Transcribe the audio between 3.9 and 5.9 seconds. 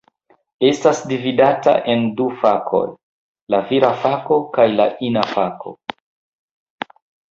fako kaj la ina fako.